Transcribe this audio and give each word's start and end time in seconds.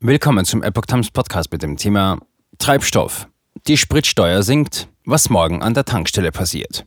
Willkommen 0.00 0.44
zum 0.44 0.62
Epoch 0.62 0.86
Times 0.86 1.10
Podcast 1.10 1.50
mit 1.50 1.60
dem 1.64 1.76
Thema 1.76 2.20
Treibstoff. 2.58 3.26
Die 3.66 3.76
Spritsteuer 3.76 4.44
sinkt, 4.44 4.86
was 5.04 5.28
morgen 5.28 5.60
an 5.60 5.74
der 5.74 5.84
Tankstelle 5.84 6.30
passiert. 6.30 6.86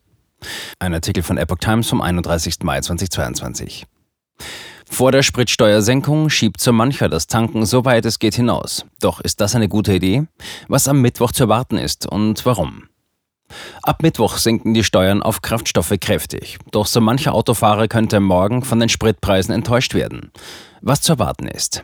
Ein 0.80 0.94
Artikel 0.94 1.22
von 1.22 1.38
Epoch 1.38 1.58
Times 1.58 1.90
vom 1.90 2.00
31. 2.00 2.60
Mai 2.64 2.80
2022. 2.80 3.86
Vor 4.90 5.12
der 5.12 5.24
Spritsteuersenkung 5.24 6.30
schiebt 6.30 6.62
so 6.62 6.72
mancher 6.72 7.10
das 7.10 7.28
Tanken 7.28 7.66
so 7.66 7.84
weit 7.84 8.06
es 8.06 8.18
geht 8.18 8.36
hinaus. 8.36 8.86
Doch 9.02 9.20
ist 9.20 9.42
das 9.42 9.56
eine 9.56 9.68
gute 9.68 9.94
Idee? 9.94 10.24
Was 10.70 10.88
am 10.88 11.02
Mittwoch 11.02 11.34
zu 11.34 11.44
erwarten 11.44 11.78
ist 11.78 12.06
und 12.06 12.46
warum? 12.46 12.88
Ab 13.84 14.04
Mittwoch 14.04 14.38
sinken 14.38 14.74
die 14.74 14.86
Steuern 14.86 15.22
auf 15.22 15.42
Kraftstoffe 15.42 15.96
kräftig. 16.00 16.60
Doch 16.72 16.88
so 16.88 17.02
mancher 17.02 17.34
Autofahrer 17.34 17.90
könnte 17.90 18.22
morgen 18.22 18.64
von 18.64 18.80
den 18.80 18.88
Spritpreisen 18.88 19.54
enttäuscht 19.54 19.96
werden. 19.96 20.32
Was 20.80 21.02
zu 21.02 21.12
erwarten 21.12 21.48
ist. 21.50 21.84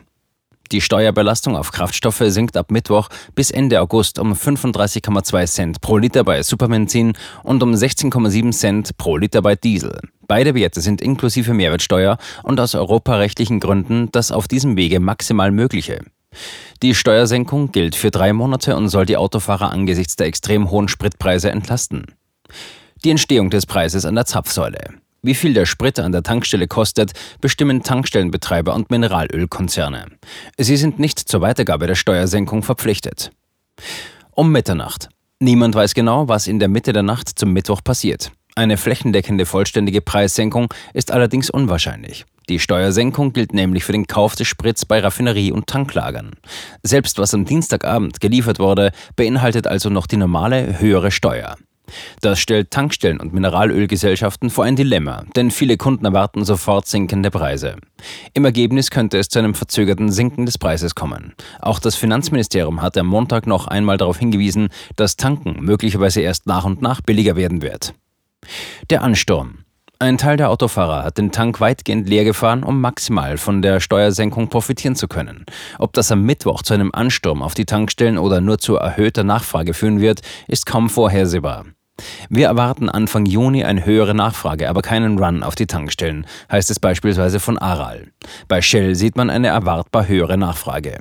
Die 0.70 0.82
Steuerbelastung 0.82 1.56
auf 1.56 1.72
Kraftstoffe 1.72 2.22
sinkt 2.26 2.56
ab 2.56 2.70
Mittwoch 2.70 3.08
bis 3.34 3.50
Ende 3.50 3.80
August 3.80 4.18
um 4.18 4.34
35,2 4.34 5.46
Cent 5.46 5.80
pro 5.80 5.96
Liter 5.96 6.24
bei 6.24 6.42
Superbenzin 6.42 7.14
und 7.42 7.62
um 7.62 7.72
16,7 7.72 8.52
Cent 8.52 8.98
pro 8.98 9.16
Liter 9.16 9.40
bei 9.40 9.56
Diesel. 9.56 9.98
Beide 10.26 10.54
Werte 10.54 10.82
sind 10.82 11.00
inklusive 11.00 11.54
Mehrwertsteuer 11.54 12.18
und 12.42 12.60
aus 12.60 12.74
europarechtlichen 12.74 13.60
Gründen 13.60 14.10
das 14.12 14.30
auf 14.30 14.46
diesem 14.46 14.76
Wege 14.76 15.00
maximal 15.00 15.50
mögliche. 15.50 16.04
Die 16.82 16.94
Steuersenkung 16.94 17.72
gilt 17.72 17.96
für 17.96 18.10
drei 18.10 18.34
Monate 18.34 18.76
und 18.76 18.90
soll 18.90 19.06
die 19.06 19.16
Autofahrer 19.16 19.70
angesichts 19.70 20.16
der 20.16 20.26
extrem 20.26 20.70
hohen 20.70 20.88
Spritpreise 20.88 21.50
entlasten. 21.50 22.04
Die 23.04 23.10
Entstehung 23.10 23.48
des 23.48 23.64
Preises 23.64 24.04
an 24.04 24.16
der 24.16 24.26
Zapfsäule. 24.26 24.96
Wie 25.28 25.34
viel 25.34 25.52
der 25.52 25.66
Sprit 25.66 25.98
an 25.98 26.12
der 26.12 26.22
Tankstelle 26.22 26.66
kostet, 26.66 27.12
bestimmen 27.42 27.82
Tankstellenbetreiber 27.82 28.74
und 28.74 28.90
Mineralölkonzerne. 28.90 30.06
Sie 30.56 30.78
sind 30.78 30.98
nicht 30.98 31.18
zur 31.18 31.42
Weitergabe 31.42 31.86
der 31.86 31.96
Steuersenkung 31.96 32.62
verpflichtet. 32.62 33.30
Um 34.30 34.50
Mitternacht. 34.50 35.10
Niemand 35.38 35.74
weiß 35.74 35.92
genau, 35.92 36.28
was 36.28 36.46
in 36.46 36.58
der 36.58 36.68
Mitte 36.68 36.94
der 36.94 37.02
Nacht 37.02 37.38
zum 37.38 37.52
Mittwoch 37.52 37.84
passiert. 37.84 38.32
Eine 38.54 38.78
flächendeckende 38.78 39.44
vollständige 39.44 40.00
Preissenkung 40.00 40.72
ist 40.94 41.10
allerdings 41.10 41.50
unwahrscheinlich. 41.50 42.24
Die 42.48 42.58
Steuersenkung 42.58 43.34
gilt 43.34 43.52
nämlich 43.52 43.84
für 43.84 43.92
den 43.92 44.06
Kauf 44.06 44.34
des 44.34 44.48
Sprits 44.48 44.86
bei 44.86 45.00
Raffinerie- 45.00 45.52
und 45.52 45.66
Tanklagern. 45.66 46.36
Selbst 46.82 47.18
was 47.18 47.34
am 47.34 47.44
Dienstagabend 47.44 48.22
geliefert 48.22 48.60
wurde, 48.60 48.92
beinhaltet 49.14 49.66
also 49.66 49.90
noch 49.90 50.06
die 50.06 50.16
normale 50.16 50.80
höhere 50.80 51.10
Steuer. 51.10 51.56
Das 52.20 52.38
stellt 52.38 52.70
Tankstellen 52.70 53.20
und 53.20 53.32
Mineralölgesellschaften 53.32 54.50
vor 54.50 54.64
ein 54.64 54.76
Dilemma, 54.76 55.24
denn 55.36 55.50
viele 55.50 55.76
Kunden 55.76 56.04
erwarten 56.04 56.44
sofort 56.44 56.86
sinkende 56.86 57.30
Preise. 57.30 57.76
Im 58.34 58.44
Ergebnis 58.44 58.90
könnte 58.90 59.18
es 59.18 59.28
zu 59.28 59.38
einem 59.38 59.54
verzögerten 59.54 60.10
Sinken 60.10 60.46
des 60.46 60.58
Preises 60.58 60.94
kommen. 60.94 61.34
Auch 61.60 61.78
das 61.78 61.96
Finanzministerium 61.96 62.82
hat 62.82 62.96
am 62.96 63.06
Montag 63.06 63.46
noch 63.46 63.66
einmal 63.66 63.96
darauf 63.96 64.18
hingewiesen, 64.18 64.68
dass 64.96 65.16
Tanken 65.16 65.56
möglicherweise 65.60 66.20
erst 66.20 66.46
nach 66.46 66.64
und 66.64 66.82
nach 66.82 67.00
billiger 67.00 67.36
werden 67.36 67.62
wird. 67.62 67.94
Der 68.90 69.02
Ansturm. 69.02 69.64
Ein 70.00 70.16
Teil 70.16 70.36
der 70.36 70.50
Autofahrer 70.50 71.02
hat 71.02 71.18
den 71.18 71.32
Tank 71.32 71.60
weitgehend 71.60 72.08
leer 72.08 72.22
gefahren, 72.22 72.62
um 72.62 72.80
maximal 72.80 73.36
von 73.36 73.62
der 73.62 73.80
Steuersenkung 73.80 74.48
profitieren 74.48 74.94
zu 74.94 75.08
können. 75.08 75.44
Ob 75.80 75.92
das 75.92 76.12
am 76.12 76.22
Mittwoch 76.22 76.62
zu 76.62 76.72
einem 76.72 76.94
Ansturm 76.94 77.42
auf 77.42 77.54
die 77.54 77.64
Tankstellen 77.64 78.16
oder 78.16 78.40
nur 78.40 78.58
zu 78.58 78.76
erhöhter 78.76 79.24
Nachfrage 79.24 79.74
führen 79.74 80.00
wird, 80.00 80.20
ist 80.46 80.66
kaum 80.66 80.88
vorhersehbar. 80.88 81.64
Wir 82.28 82.46
erwarten 82.46 82.88
Anfang 82.88 83.26
Juni 83.26 83.64
eine 83.64 83.84
höhere 83.84 84.14
Nachfrage, 84.14 84.68
aber 84.68 84.82
keinen 84.82 85.18
Run 85.18 85.42
auf 85.42 85.54
die 85.54 85.66
Tankstellen, 85.66 86.26
heißt 86.50 86.70
es 86.70 86.80
beispielsweise 86.80 87.40
von 87.40 87.58
Aral. 87.58 88.08
Bei 88.48 88.62
Shell 88.62 88.94
sieht 88.94 89.16
man 89.16 89.30
eine 89.30 89.48
erwartbar 89.48 90.08
höhere 90.08 90.38
Nachfrage. 90.38 90.98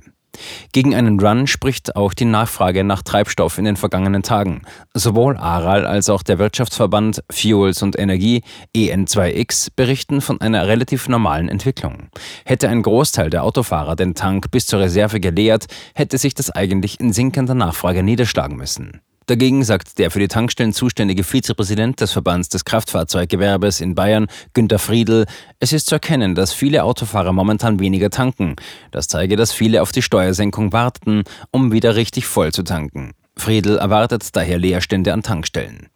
Gegen 0.71 0.95
einen 0.95 1.19
Run 1.19 1.47
spricht 1.47 1.95
auch 1.95 2.13
die 2.13 2.25
Nachfrage 2.25 2.83
nach 2.83 3.01
Treibstoff 3.01 3.57
in 3.57 3.65
den 3.65 3.75
vergangenen 3.75 4.23
Tagen. 4.23 4.61
Sowohl 4.93 5.37
Aral 5.37 5.85
als 5.85 6.09
auch 6.09 6.23
der 6.23 6.39
Wirtschaftsverband 6.39 7.23
Fuels 7.31 7.81
und 7.81 7.97
Energie 7.97 8.43
EN2X 8.75 9.69
berichten 9.75 10.21
von 10.21 10.39
einer 10.41 10.67
relativ 10.67 11.07
normalen 11.09 11.49
Entwicklung. 11.49 12.09
Hätte 12.45 12.69
ein 12.69 12.81
Großteil 12.81 13.29
der 13.29 13.43
Autofahrer 13.43 13.95
den 13.95 14.15
Tank 14.15 14.51
bis 14.51 14.67
zur 14.67 14.79
Reserve 14.79 15.19
geleert, 15.19 15.65
hätte 15.95 16.17
sich 16.17 16.33
das 16.33 16.51
eigentlich 16.51 16.99
in 16.99 17.13
sinkender 17.13 17.55
Nachfrage 17.55 18.03
niederschlagen 18.03 18.57
müssen. 18.57 19.01
Dagegen 19.27 19.65
sagt 19.65 19.99
der 19.99 20.09
für 20.09 20.19
die 20.19 20.29
Tankstellen 20.29 20.71
zuständige 20.71 21.25
Vizepräsident 21.25 21.99
des 21.99 22.13
Verbands 22.13 22.47
des 22.47 22.63
Kraftfahrzeuggewerbes 22.63 23.81
in 23.81 23.93
Bayern, 23.93 24.27
Günter 24.53 24.79
Friedl, 24.79 25.25
es 25.59 25.73
ist 25.73 25.87
zu 25.87 25.95
erkennen, 25.95 26.33
dass 26.33 26.53
viele 26.53 26.85
Autofahrer 26.85 27.33
momentan 27.33 27.81
weniger 27.81 28.09
tanken. 28.09 28.55
Das 28.91 29.09
zeige, 29.09 29.35
dass 29.35 29.51
viele 29.51 29.81
auf 29.81 29.91
die 29.91 30.01
Steuersenkung 30.01 30.71
warten, 30.71 31.23
um 31.51 31.73
wieder 31.73 31.97
richtig 31.97 32.25
voll 32.25 32.53
zu 32.53 32.63
tanken. 32.63 33.11
Friedl 33.35 33.77
erwartet 33.77 34.33
daher 34.33 34.57
Leerstände 34.57 35.11
an 35.11 35.23
Tankstellen. 35.23 35.89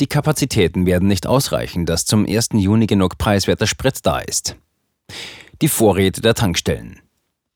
Die 0.00 0.06
Kapazitäten 0.06 0.86
werden 0.86 1.08
nicht 1.08 1.26
ausreichen, 1.26 1.84
dass 1.84 2.06
zum 2.06 2.26
1. 2.26 2.48
Juni 2.54 2.86
genug 2.86 3.18
preiswerter 3.18 3.66
Sprit 3.66 3.98
da 4.02 4.20
ist. 4.20 4.56
Die 5.60 5.68
Vorräte 5.68 6.22
der 6.22 6.34
Tankstellen. 6.34 7.00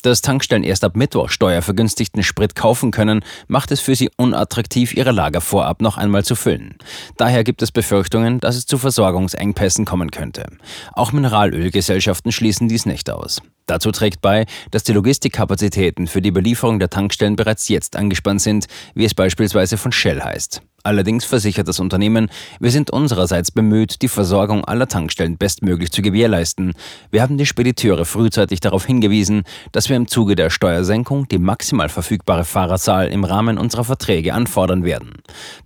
Dass 0.03 0.21
Tankstellen 0.21 0.65
erst 0.65 0.83
ab 0.83 0.97
Mittwoch 0.97 1.29
steuervergünstigten 1.29 2.25
Sprit 2.25 2.57
kaufen 2.57 2.91
können, 2.91 3.25
macht 3.47 3.71
es 3.71 3.81
für 3.81 3.95
sie 3.95 4.11
unattraktiv, 4.17 4.95
ihre 4.95 5.13
Lager 5.13 5.41
vorab 5.41 5.81
noch 5.81 5.97
einmal 5.97 6.25
zu 6.25 6.35
füllen. 6.35 6.77
Daher 7.17 7.45
gibt 7.45 7.63
es 7.63 7.71
Befürchtungen, 7.71 8.41
dass 8.41 8.57
es 8.57 8.67
zu 8.67 8.79
Versorgungsengpässen 8.79 9.85
kommen 9.85 10.11
könnte. 10.11 10.47
Auch 10.93 11.13
Mineralölgesellschaften 11.13 12.33
schließen 12.33 12.69
dies 12.69 12.85
nicht 12.85 13.11
aus. 13.11 13.43
Dazu 13.67 13.93
trägt 13.93 14.21
bei, 14.21 14.47
dass 14.73 14.83
die 14.83 14.93
Logistikkapazitäten 14.93 16.09
für 16.09 16.21
die 16.21 16.33
Belieferung 16.33 16.81
der 16.81 16.91
Tankstellen 16.91 17.37
bereits 17.37 17.69
jetzt 17.69 17.95
angespannt 17.95 18.43
sind, 18.43 18.67
wie 18.95 19.05
es 19.05 19.15
beispielsweise 19.15 19.77
von 19.77 19.93
Shell 19.93 20.21
heißt. 20.21 20.63
Allerdings 20.85 21.25
versichert 21.25 21.69
das 21.69 21.79
Unternehmen, 21.79 22.29
wir 22.59 22.71
sind 22.71 22.91
unsererseits 22.91 23.51
bemüht, 23.51 24.03
die 24.03 24.09
Versorgung 24.09 24.65
aller 24.65 24.89
Tankstellen 24.89 25.39
bestmöglich 25.39 25.93
zu 25.93 26.03
gewährleisten. 26.03 26.75
Wir 27.11 27.23
haben 27.23 27.39
die 27.39 27.47
Spediteure 27.47 28.05
frühzeitig 28.05 28.61
darauf 28.61 28.85
hingewiesen, 28.85 29.45
dass 29.71 29.89
wir 29.89 29.97
im 29.97 30.09
Zuge 30.09 30.35
der 30.35 30.51
Steuersenkung 30.51 31.29
die 31.29 31.39
maximal 31.39 31.89
verfügbare 31.89 32.45
Fahrerzahl 32.45 33.09
im 33.09 33.25
Rahmen 33.25 33.59
unserer 33.59 33.85
Verträge 33.85 34.35
anfordern 34.35 34.85
werden. 34.85 35.13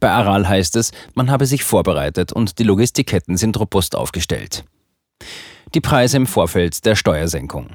Bei 0.01 0.11
Aral 0.11 0.49
heißt 0.49 0.77
es, 0.77 0.93
man 1.15 1.31
habe 1.31 1.47
sich 1.47 1.65
vorbereitet 1.65 2.33
und 2.33 2.59
die 2.59 2.65
Logistikketten 2.65 3.37
sind 3.37 3.59
robust 3.59 3.97
aufgestellt. 3.97 4.65
Die 5.75 5.81
Preise 5.81 6.19
im 6.19 6.27
Vorfeld 6.27 6.85
der 6.85 6.95
Steuersenkung. 6.95 7.71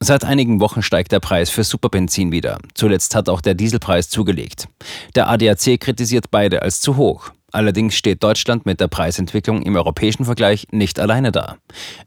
Seit 0.00 0.24
einigen 0.24 0.60
Wochen 0.60 0.82
steigt 0.82 1.10
der 1.10 1.18
Preis 1.18 1.50
für 1.50 1.64
Superbenzin 1.64 2.30
wieder. 2.30 2.58
Zuletzt 2.74 3.16
hat 3.16 3.28
auch 3.28 3.40
der 3.40 3.54
Dieselpreis 3.54 4.08
zugelegt. 4.08 4.68
Der 5.16 5.28
ADAC 5.28 5.80
kritisiert 5.80 6.30
beide 6.30 6.62
als 6.62 6.80
zu 6.80 6.96
hoch. 6.96 7.32
Allerdings 7.50 7.94
steht 7.94 8.22
Deutschland 8.22 8.64
mit 8.64 8.78
der 8.78 8.88
Preisentwicklung 8.88 9.62
im 9.62 9.74
europäischen 9.74 10.24
Vergleich 10.24 10.68
nicht 10.70 11.00
alleine 11.00 11.32
da. 11.32 11.56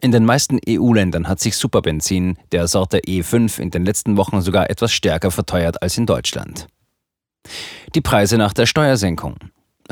In 0.00 0.12
den 0.12 0.24
meisten 0.24 0.60
EU-Ländern 0.68 1.26
hat 1.26 1.40
sich 1.40 1.56
Superbenzin 1.56 2.36
der 2.52 2.68
Sorte 2.68 2.98
E5 2.98 3.58
in 3.58 3.70
den 3.70 3.84
letzten 3.84 4.16
Wochen 4.16 4.40
sogar 4.40 4.70
etwas 4.70 4.92
stärker 4.92 5.30
verteuert 5.30 5.82
als 5.82 5.98
in 5.98 6.06
Deutschland. 6.06 6.68
Die 7.94 8.02
Preise 8.02 8.38
nach 8.38 8.52
der 8.52 8.66
Steuersenkung. 8.66 9.38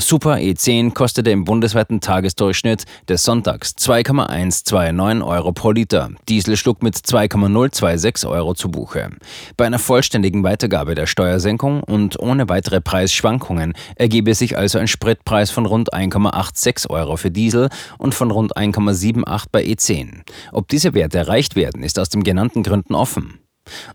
Super 0.00 0.36
E10 0.36 0.94
kostete 0.94 1.32
im 1.32 1.42
bundesweiten 1.42 2.00
Tagesdurchschnitt 2.00 2.84
des 3.08 3.24
Sonntags 3.24 3.74
2,129 3.74 5.24
Euro 5.24 5.50
pro 5.50 5.72
Liter. 5.72 6.10
Diesel 6.28 6.56
schlug 6.56 6.84
mit 6.84 6.94
2,026 6.94 8.30
Euro 8.30 8.54
zu 8.54 8.70
Buche. 8.70 9.10
Bei 9.56 9.66
einer 9.66 9.80
vollständigen 9.80 10.44
Weitergabe 10.44 10.94
der 10.94 11.06
Steuersenkung 11.06 11.82
und 11.82 12.16
ohne 12.20 12.48
weitere 12.48 12.80
Preisschwankungen 12.80 13.72
ergebe 13.96 14.36
sich 14.36 14.56
also 14.56 14.78
ein 14.78 14.86
Spritpreis 14.86 15.50
von 15.50 15.66
rund 15.66 15.92
1,86 15.92 16.88
Euro 16.90 17.16
für 17.16 17.32
Diesel 17.32 17.68
und 17.98 18.14
von 18.14 18.30
rund 18.30 18.56
1,78 18.56 19.46
bei 19.50 19.64
E10. 19.64 20.20
Ob 20.52 20.68
diese 20.68 20.94
Werte 20.94 21.18
erreicht 21.18 21.56
werden, 21.56 21.82
ist 21.82 21.98
aus 21.98 22.08
den 22.08 22.22
genannten 22.22 22.62
Gründen 22.62 22.94
offen. 22.94 23.40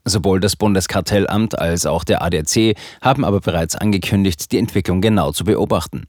Sowohl 0.06 0.40
das 0.40 0.56
Bundeskartellamt 0.56 1.58
als 1.58 1.86
auch 1.86 2.04
der 2.04 2.22
ADC 2.22 2.76
haben 3.02 3.26
aber 3.26 3.42
bereits 3.42 3.76
angekündigt, 3.76 4.52
die 4.52 4.58
Entwicklung 4.58 5.02
genau 5.02 5.32
zu 5.32 5.44
beobachten. 5.44 6.06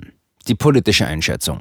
Die 0.46 0.55
politische 0.55 1.06
Einschätzung. 1.06 1.61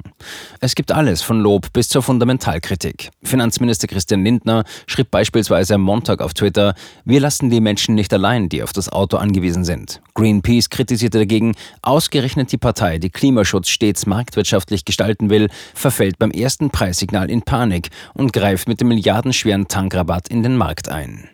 Es 0.60 0.74
gibt 0.74 0.92
alles 0.92 1.22
von 1.22 1.40
Lob 1.40 1.72
bis 1.72 1.88
zur 1.88 2.02
Fundamentalkritik. 2.02 3.08
Finanzminister 3.22 3.86
Christian 3.86 4.22
Lindner 4.22 4.64
schrieb 4.86 5.10
beispielsweise 5.10 5.76
am 5.76 5.80
Montag 5.80 6.20
auf 6.20 6.34
Twitter, 6.34 6.74
wir 7.06 7.20
lassen 7.20 7.48
die 7.48 7.62
Menschen 7.62 7.94
nicht 7.94 8.12
allein, 8.12 8.50
die 8.50 8.62
auf 8.62 8.74
das 8.74 8.90
Auto 8.90 9.16
angewiesen 9.16 9.64
sind. 9.64 10.02
Greenpeace 10.12 10.68
kritisierte 10.68 11.16
dagegen, 11.16 11.54
ausgerechnet 11.80 12.52
die 12.52 12.58
Partei, 12.58 12.98
die 12.98 13.08
Klimaschutz 13.08 13.68
stets 13.68 14.04
marktwirtschaftlich 14.04 14.84
gestalten 14.84 15.30
will, 15.30 15.48
verfällt 15.72 16.18
beim 16.18 16.30
ersten 16.30 16.68
Preissignal 16.68 17.30
in 17.30 17.40
Panik 17.40 17.88
und 18.12 18.34
greift 18.34 18.68
mit 18.68 18.82
dem 18.82 18.88
milliardenschweren 18.88 19.66
Tankrabatt 19.66 20.28
in 20.28 20.42
den 20.42 20.58
Markt 20.58 20.90
ein. 20.90 21.30